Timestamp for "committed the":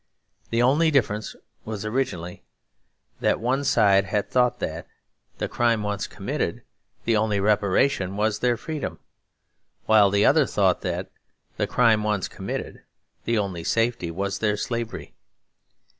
6.07-7.15, 12.27-13.37